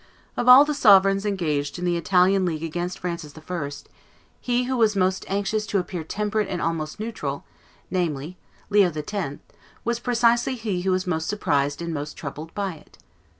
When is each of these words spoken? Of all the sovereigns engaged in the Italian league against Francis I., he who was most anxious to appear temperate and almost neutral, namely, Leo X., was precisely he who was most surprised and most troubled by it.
Of 0.35 0.47
all 0.49 0.65
the 0.65 0.73
sovereigns 0.73 1.27
engaged 1.27 1.77
in 1.77 1.85
the 1.85 1.95
Italian 1.95 2.43
league 2.43 2.63
against 2.63 2.97
Francis 2.97 3.35
I., 3.37 3.69
he 4.39 4.63
who 4.63 4.75
was 4.75 4.95
most 4.95 5.23
anxious 5.27 5.67
to 5.67 5.77
appear 5.77 6.03
temperate 6.03 6.47
and 6.49 6.59
almost 6.59 6.99
neutral, 6.99 7.43
namely, 7.91 8.35
Leo 8.71 8.91
X., 8.91 9.13
was 9.85 9.99
precisely 9.99 10.55
he 10.55 10.81
who 10.81 10.89
was 10.89 11.05
most 11.05 11.27
surprised 11.29 11.83
and 11.83 11.93
most 11.93 12.17
troubled 12.17 12.51
by 12.55 12.73
it. 12.77 12.97